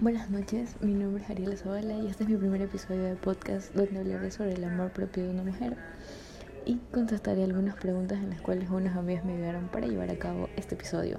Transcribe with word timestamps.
Buenas 0.00 0.30
noches, 0.30 0.76
mi 0.80 0.94
nombre 0.94 1.22
es 1.22 1.28
Ariela 1.28 1.58
Zavala 1.58 1.92
y 1.92 2.06
este 2.06 2.22
es 2.22 2.30
mi 2.30 2.38
primer 2.38 2.62
episodio 2.62 3.02
de 3.02 3.16
podcast 3.16 3.74
donde 3.74 4.00
hablaré 4.00 4.30
sobre 4.30 4.54
el 4.54 4.64
amor 4.64 4.92
propio 4.92 5.24
de 5.24 5.28
una 5.28 5.42
mujer 5.42 5.76
y 6.64 6.76
contestaré 6.90 7.44
algunas 7.44 7.76
preguntas 7.76 8.16
en 8.16 8.30
las 8.30 8.40
cuales 8.40 8.70
unos 8.70 8.96
amigos 8.96 9.26
me 9.26 9.34
ayudaron 9.34 9.68
para 9.68 9.88
llevar 9.88 10.10
a 10.10 10.18
cabo 10.18 10.48
este 10.56 10.74
episodio. 10.74 11.18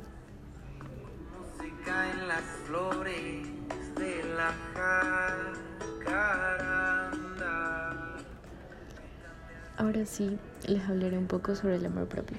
Ahora 9.77 10.05
sí, 10.07 10.39
les 10.67 10.83
hablaré 10.89 11.19
un 11.19 11.27
poco 11.27 11.53
sobre 11.53 11.75
el 11.75 11.85
amor 11.85 12.07
propio. 12.07 12.37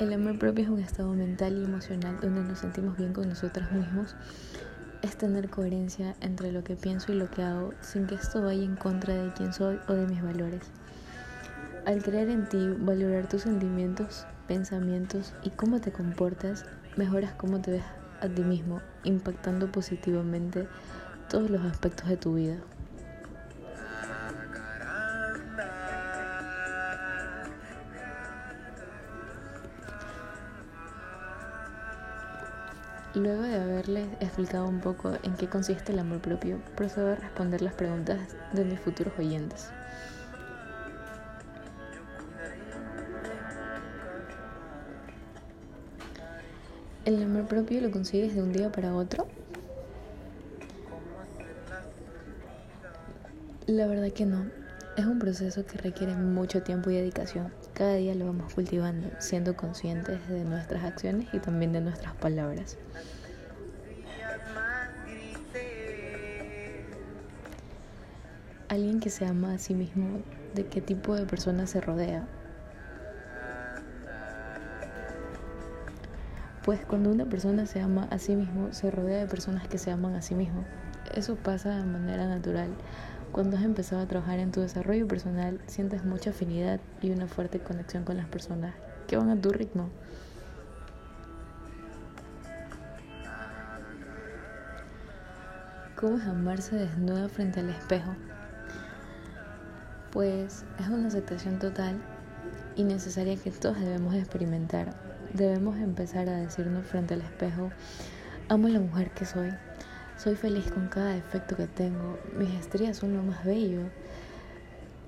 El 0.00 0.12
amor 0.12 0.40
propio 0.40 0.64
es 0.64 0.70
un 0.70 0.80
estado 0.80 1.12
mental 1.14 1.56
y 1.56 1.64
emocional 1.64 2.18
donde 2.20 2.42
nos 2.42 2.58
sentimos 2.58 2.98
bien 2.98 3.12
con 3.12 3.28
nosotros 3.28 3.70
mismos. 3.70 4.16
Es 5.02 5.16
tener 5.16 5.48
coherencia 5.48 6.16
entre 6.20 6.50
lo 6.50 6.64
que 6.64 6.74
pienso 6.74 7.12
y 7.12 7.14
lo 7.14 7.30
que 7.30 7.44
hago 7.44 7.72
sin 7.80 8.08
que 8.08 8.16
esto 8.16 8.42
vaya 8.42 8.64
en 8.64 8.74
contra 8.74 9.14
de 9.14 9.32
quién 9.34 9.52
soy 9.52 9.78
o 9.86 9.92
de 9.92 10.08
mis 10.08 10.20
valores. 10.20 10.62
Al 11.86 12.02
creer 12.02 12.28
en 12.28 12.48
ti, 12.48 12.74
valorar 12.80 13.28
tus 13.28 13.42
sentimientos, 13.42 14.26
pensamientos 14.48 15.32
y 15.44 15.50
cómo 15.50 15.80
te 15.80 15.92
comportas, 15.92 16.64
mejoras 16.96 17.32
cómo 17.34 17.60
te 17.60 17.70
ves 17.70 17.84
a 18.20 18.28
ti 18.28 18.42
mismo, 18.42 18.80
impactando 19.04 19.70
positivamente 19.70 20.66
todos 21.28 21.50
los 21.50 21.62
aspectos 21.62 22.08
de 22.08 22.16
tu 22.16 22.34
vida. 22.34 22.56
Luego 33.14 33.42
de 33.42 33.54
haberles 33.54 34.08
explicado 34.18 34.66
un 34.66 34.80
poco 34.80 35.12
en 35.22 35.34
qué 35.36 35.48
consiste 35.48 35.92
el 35.92 36.00
amor 36.00 36.18
propio, 36.20 36.58
procedo 36.74 37.12
a 37.12 37.14
responder 37.14 37.62
las 37.62 37.74
preguntas 37.74 38.18
de 38.52 38.64
mis 38.64 38.80
futuros 38.80 39.12
oyentes. 39.16 39.70
¿El 47.04 47.22
amor 47.22 47.46
propio 47.46 47.80
lo 47.82 47.92
consigues 47.92 48.34
de 48.34 48.42
un 48.42 48.52
día 48.52 48.72
para 48.72 48.94
otro? 48.96 49.28
La 53.66 53.86
verdad 53.86 54.10
que 54.10 54.26
no. 54.26 54.46
Es 54.96 55.06
un 55.06 55.20
proceso 55.20 55.64
que 55.64 55.78
requiere 55.78 56.16
mucho 56.16 56.62
tiempo 56.62 56.90
y 56.90 56.94
dedicación. 56.94 57.52
Cada 57.74 57.94
día 57.94 58.14
lo 58.14 58.26
vamos 58.26 58.54
cultivando, 58.54 59.10
siendo 59.18 59.56
conscientes 59.56 60.28
de 60.28 60.44
nuestras 60.44 60.84
acciones 60.84 61.26
y 61.32 61.40
también 61.40 61.72
de 61.72 61.80
nuestras 61.80 62.14
palabras. 62.14 62.78
Alguien 68.68 69.00
que 69.00 69.10
se 69.10 69.26
ama 69.26 69.54
a 69.54 69.58
sí 69.58 69.74
mismo, 69.74 70.20
¿de 70.54 70.66
qué 70.66 70.80
tipo 70.80 71.16
de 71.16 71.26
persona 71.26 71.66
se 71.66 71.80
rodea? 71.80 72.28
Pues 76.64 76.78
cuando 76.86 77.10
una 77.10 77.26
persona 77.26 77.66
se 77.66 77.80
ama 77.80 78.06
a 78.12 78.20
sí 78.20 78.36
mismo, 78.36 78.72
se 78.72 78.92
rodea 78.92 79.18
de 79.18 79.26
personas 79.26 79.66
que 79.66 79.78
se 79.78 79.90
aman 79.90 80.14
a 80.14 80.22
sí 80.22 80.36
mismo. 80.36 80.64
Eso 81.12 81.34
pasa 81.34 81.76
de 81.76 81.84
manera 81.84 82.28
natural 82.28 82.70
cuando 83.34 83.56
has 83.56 83.64
empezado 83.64 84.00
a 84.00 84.06
trabajar 84.06 84.38
en 84.38 84.52
tu 84.52 84.60
desarrollo 84.60 85.08
personal, 85.08 85.60
sientes 85.66 86.04
mucha 86.04 86.30
afinidad 86.30 86.78
y 87.02 87.10
una 87.10 87.26
fuerte 87.26 87.58
conexión 87.58 88.04
con 88.04 88.16
las 88.16 88.28
personas 88.28 88.76
que 89.08 89.16
van 89.16 89.28
a 89.28 89.40
tu 89.40 89.50
ritmo. 89.50 89.90
¿Cómo 95.96 96.16
es 96.18 96.24
amarse 96.26 96.76
desnuda 96.76 97.28
frente 97.28 97.58
al 97.58 97.70
espejo? 97.70 98.14
Pues 100.12 100.64
es 100.78 100.86
una 100.86 101.08
aceptación 101.08 101.58
total 101.58 102.00
y 102.76 102.84
necesaria 102.84 103.36
que 103.36 103.50
todos 103.50 103.80
debemos 103.80 104.14
experimentar. 104.14 104.94
Debemos 105.32 105.76
empezar 105.78 106.28
a 106.28 106.36
decirnos 106.36 106.86
frente 106.86 107.14
al 107.14 107.22
espejo, 107.22 107.70
amo 108.48 108.68
la 108.68 108.78
mujer 108.78 109.10
que 109.10 109.26
soy, 109.26 109.50
soy 110.16 110.36
feliz 110.36 110.70
con 110.70 110.88
cada 110.88 111.10
defecto 111.10 111.56
que 111.56 111.66
tengo. 111.66 112.18
Mis 112.38 112.50
estrías 112.54 112.96
son 112.96 113.16
lo 113.16 113.22
más 113.22 113.44
bello. 113.44 113.82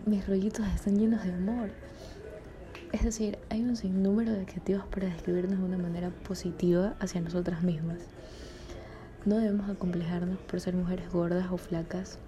Mis 0.05 0.27
rollitos 0.27 0.67
están 0.67 0.99
llenos 0.99 1.25
de 1.25 1.33
amor. 1.33 1.71
Es 2.93 3.03
decir, 3.03 3.39
hay 3.51 3.63
un 3.63 3.77
sinnúmero 3.77 4.33
de 4.33 4.43
adjetivos 4.43 4.85
para 4.87 5.09
describirnos 5.09 5.59
de 5.59 5.65
una 5.65 5.79
manera 5.79 6.11
positiva 6.11 6.95
hacia 7.01 7.21
nosotras 7.21 7.63
mismas. 7.63 7.99
No 9.25 9.39
debemos 9.39 9.69
acomplejarnos 9.69 10.39
por 10.39 10.61
ser 10.61 10.75
mujeres 10.75 11.11
gordas 11.11 11.49
o 11.51 11.57
flacas, 11.57 12.19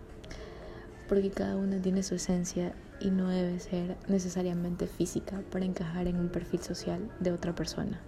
porque 1.09 1.31
cada 1.31 1.56
una 1.56 1.81
tiene 1.81 2.03
su 2.03 2.17
esencia 2.17 2.72
y 3.00 3.11
no 3.11 3.28
debe 3.28 3.61
ser 3.61 3.97
necesariamente 4.09 4.87
física 4.87 5.43
para 5.50 5.65
encajar 5.65 6.09
en 6.09 6.19
un 6.19 6.28
perfil 6.28 6.61
social 6.61 7.09
de 7.21 7.33
otra 7.33 7.55
persona. 7.55 8.00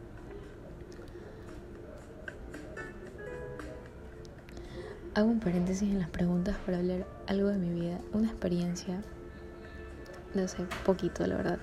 Hago 5.20 5.28
un 5.28 5.38
paréntesis 5.38 5.82
en 5.82 5.98
las 5.98 6.08
preguntas 6.08 6.56
para 6.64 6.78
hablar 6.78 7.06
algo 7.26 7.48
de 7.48 7.58
mi 7.58 7.68
vida, 7.78 7.98
una 8.14 8.28
experiencia 8.28 9.02
no 10.32 10.48
sé, 10.48 10.64
poquito, 10.86 11.26
la 11.26 11.36
verdad. 11.36 11.58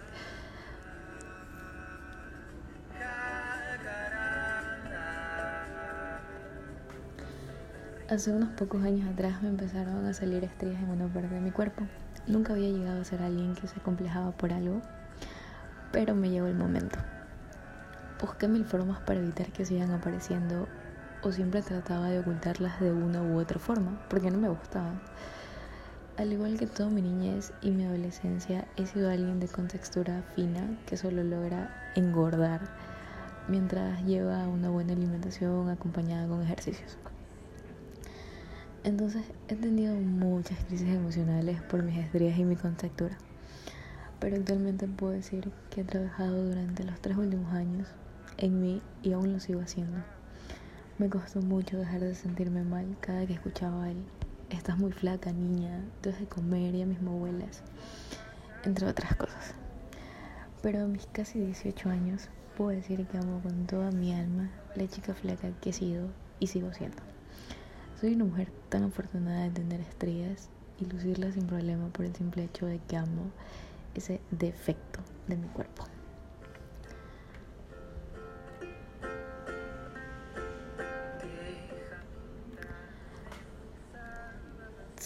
Hace 8.08 8.32
unos 8.32 8.50
pocos 8.50 8.84
años 8.84 9.10
atrás 9.12 9.42
me 9.42 9.50
empezaron 9.50 10.06
a 10.06 10.14
salir 10.14 10.44
estrías 10.44 10.80
en 10.80 10.92
una 10.92 11.08
parte 11.08 11.34
de 11.34 11.42
mi 11.42 11.50
cuerpo. 11.50 11.82
Nunca 12.28 12.54
había 12.54 12.70
llegado 12.70 13.02
a 13.02 13.06
ser 13.06 13.24
alguien 13.24 13.56
que 13.56 13.68
se 13.68 13.80
complejaba 13.80 14.34
por 14.34 14.54
algo, 14.54 14.84
pero 15.92 16.14
me 16.14 16.30
llegó 16.30 16.46
el 16.46 16.54
momento. 16.54 17.00
Busqué 18.22 18.48
mil 18.48 18.66
formas 18.66 19.00
para 19.00 19.20
evitar 19.20 19.48
que 19.48 19.66
sigan 19.66 19.90
apareciendo 19.90 20.68
o 21.22 21.32
siempre 21.32 21.62
trataba 21.62 22.10
de 22.10 22.20
ocultarlas 22.20 22.80
de 22.80 22.92
una 22.92 23.22
u 23.22 23.40
otra 23.40 23.60
forma, 23.60 24.00
porque 24.10 24.32
no 24.32 24.38
me 24.38 24.50
gustaban. 24.50 25.02
Al 26.18 26.34
igual 26.34 26.58
que 26.58 26.66
toda 26.66 26.90
mi 26.90 27.02
niñez 27.02 27.54
y 27.62 27.72
mi 27.72 27.86
adolescencia, 27.86 28.68
he 28.76 28.88
sido 28.88 29.10
alguien 29.10 29.40
de 29.40 29.48
contextura 29.48 30.24
fina 30.36 30.78
que 30.88 30.98
solo 30.98 31.24
logra 31.24 31.92
engordar 31.96 32.62
mientras 33.48 34.04
lleva 34.04 34.48
una 34.48 34.70
buena 34.70 34.94
alimentación 34.94 35.70
acompañada 35.70 36.28
con 36.28 36.42
ejercicios. 36.42 36.98
Entonces 38.84 39.26
he 39.48 39.56
tenido 39.56 39.96
muchas 39.96 40.58
crisis 40.66 40.90
emocionales 40.90 41.62
por 41.62 41.84
mis 41.84 41.98
estrías 41.98 42.38
y 42.40 42.46
mi 42.46 42.56
contextura, 42.56 43.18
pero 44.20 44.38
actualmente 44.38 44.88
puedo 44.88 45.14
decir 45.14 45.52
que 45.70 45.82
he 45.82 45.84
trabajado 45.84 46.44
durante 46.46 46.84
los 46.84 47.00
tres 47.00 47.18
últimos 47.18 47.54
años 47.54 47.88
en 48.38 48.62
mí 48.62 48.82
y 49.04 49.14
aún 49.14 49.34
lo 49.34 49.40
sigo 49.40 49.62
haciendo. 49.62 50.17
Me 51.00 51.10
costó 51.10 51.42
mucho 51.42 51.78
dejar 51.78 52.00
de 52.00 52.16
sentirme 52.16 52.64
mal 52.64 52.98
cada 53.02 53.28
que 53.28 53.34
escuchaba 53.34 53.92
él. 53.92 54.04
Estás 54.50 54.80
muy 54.80 54.92
flaca, 54.92 55.32
niña, 55.32 55.84
dejas 56.02 56.22
de 56.22 56.28
comer, 56.28 56.76
ya 56.76 56.88
mismo 56.88 57.12
vuelas, 57.20 57.62
entre 58.64 58.88
otras 58.88 59.16
cosas. 59.16 59.54
Pero 60.64 60.86
a 60.86 60.88
mis 60.88 61.06
casi 61.06 61.40
18 61.40 61.90
años 61.90 62.30
puedo 62.58 62.72
decir 62.72 63.06
que 63.06 63.20
amo 63.20 63.42
con 63.44 63.68
toda 63.68 63.92
mi 63.92 64.12
alma 64.12 64.50
la 64.76 64.88
chica 64.88 65.14
flaca 65.14 65.52
que 65.62 65.70
he 65.70 65.74
sido 65.74 66.10
y 66.40 66.48
sigo 66.48 66.74
siendo. 66.74 67.04
Soy 68.02 68.16
una 68.16 68.26
mujer 68.26 68.52
tan 68.70 68.84
afortunada 68.86 69.44
de 69.44 69.52
tener 69.52 69.82
estrellas 69.82 70.50
y 70.80 70.86
lucirlas 70.86 71.36
sin 71.36 71.46
problema 71.46 71.90
por 71.90 72.06
el 72.06 72.16
simple 72.16 72.46
hecho 72.46 72.66
de 72.66 72.80
que 72.80 72.98
amo 72.98 73.30
ese 73.94 74.20
defecto 74.32 75.02
de 75.28 75.38
mi 75.38 75.48
cuerpo. 75.50 75.84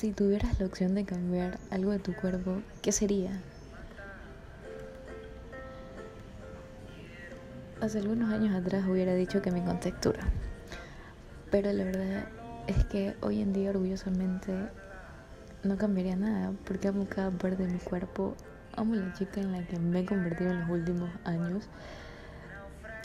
Si 0.01 0.12
tuvieras 0.13 0.59
la 0.59 0.65
opción 0.65 0.95
de 0.95 1.06
cambiar 1.06 1.59
algo 1.69 1.92
de 1.92 2.00
tu 2.00 2.15
cuerpo, 2.15 2.63
¿qué 2.81 2.92
sería? 2.92 3.39
Hace 7.81 8.00
algunos 8.00 8.33
años 8.33 8.56
atrás 8.56 8.83
hubiera 8.89 9.13
dicho 9.13 9.44
que 9.44 9.51
mi 9.51 9.62
contextura. 9.62 10.21
Pero 11.51 11.71
la 11.71 11.83
verdad 11.83 12.25
es 12.65 12.83
que 12.86 13.13
hoy 13.21 13.42
en 13.44 13.53
día 13.53 13.69
orgullosamente 13.69 14.51
no 15.62 15.77
cambiaría 15.77 16.15
nada 16.15 16.51
porque 16.65 16.88
amo 16.88 17.06
cada 17.07 17.30
parte 17.30 17.68
de 17.68 17.71
mi 17.71 17.77
cuerpo. 17.77 18.36
Amo 18.75 18.95
la 18.95 19.13
chica 19.13 19.39
en 19.39 19.51
la 19.51 19.63
que 19.68 19.77
me 19.77 20.00
he 20.00 20.06
convertido 20.07 20.50
en 20.50 20.62
los 20.62 20.69
últimos 20.71 21.12
años, 21.25 21.69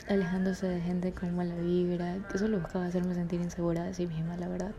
alejándose 0.09 0.65
de 0.65 0.81
gente 0.81 1.11
con 1.11 1.35
mala 1.35 1.57
vibra, 1.57 2.27
que 2.31 2.39
solo 2.39 2.59
buscaba 2.59 2.87
hacerme 2.87 3.13
sentir 3.13 3.39
insegura 3.39 3.83
de 3.83 3.93
sí 3.93 4.07
misma, 4.07 4.35
la 4.37 4.47
verdad. 4.47 4.71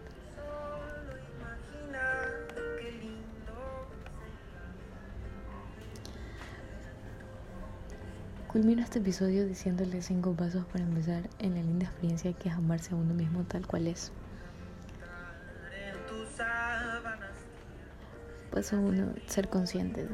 Culmino 8.58 8.82
este 8.82 8.98
episodio 8.98 9.46
diciéndole 9.46 10.02
cinco 10.02 10.32
pasos 10.32 10.64
para 10.64 10.82
empezar 10.82 11.30
en 11.38 11.54
la 11.54 11.62
linda 11.62 11.86
experiencia 11.86 12.32
que 12.32 12.48
es 12.48 12.56
amarse 12.56 12.92
a 12.92 12.96
uno 12.96 13.14
mismo 13.14 13.44
tal 13.44 13.64
cual 13.64 13.86
es. 13.86 14.10
Paso 18.50 18.80
uno, 18.80 19.12
ser 19.28 19.48
consciente. 19.48 20.08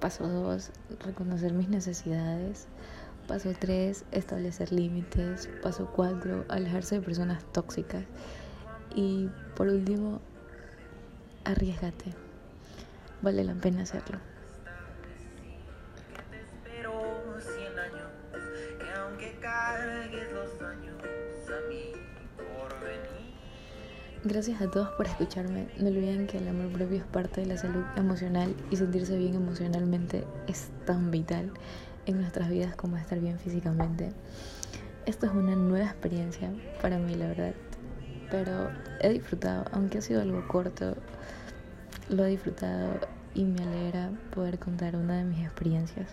Paso 0.00 0.26
dos, 0.26 0.72
reconocer 0.98 1.52
mis 1.52 1.68
necesidades. 1.68 2.66
Paso 3.28 3.52
tres, 3.56 4.04
establecer 4.10 4.72
límites. 4.72 5.48
Paso 5.62 5.88
cuatro, 5.94 6.44
alejarse 6.48 6.96
de 6.96 7.02
personas 7.02 7.44
tóxicas. 7.52 8.02
Y 8.92 9.28
por 9.54 9.68
último, 9.68 10.20
arriesgate. 11.44 12.12
Vale 13.22 13.44
la 13.44 13.54
pena 13.54 13.84
hacerlo. 13.84 14.18
Gracias 24.28 24.60
a 24.60 24.68
todos 24.68 24.88
por 24.96 25.06
escucharme. 25.06 25.68
No 25.78 25.86
olviden 25.86 26.26
que 26.26 26.38
el 26.38 26.48
amor 26.48 26.66
propio 26.72 26.96
es 26.96 27.04
parte 27.04 27.42
de 27.42 27.46
la 27.46 27.56
salud 27.56 27.84
emocional 27.94 28.56
y 28.72 28.76
sentirse 28.76 29.16
bien 29.16 29.34
emocionalmente 29.36 30.24
es 30.48 30.70
tan 30.84 31.12
vital 31.12 31.52
en 32.06 32.20
nuestras 32.20 32.48
vidas 32.48 32.74
como 32.74 32.96
estar 32.96 33.20
bien 33.20 33.38
físicamente. 33.38 34.10
Esto 35.06 35.26
es 35.26 35.32
una 35.32 35.54
nueva 35.54 35.86
experiencia 35.86 36.50
para 36.82 36.98
mí, 36.98 37.14
la 37.14 37.28
verdad. 37.28 37.54
Pero 38.28 38.70
he 39.00 39.10
disfrutado, 39.10 39.64
aunque 39.70 39.98
ha 39.98 40.02
sido 40.02 40.20
algo 40.20 40.48
corto, 40.48 40.96
lo 42.08 42.24
he 42.24 42.30
disfrutado 42.30 42.98
y 43.32 43.44
me 43.44 43.62
alegra 43.62 44.10
poder 44.34 44.58
contar 44.58 44.96
una 44.96 45.18
de 45.18 45.24
mis 45.24 45.44
experiencias. 45.44 46.08